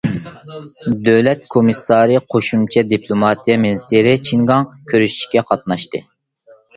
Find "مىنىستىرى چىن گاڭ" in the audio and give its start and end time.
3.65-4.65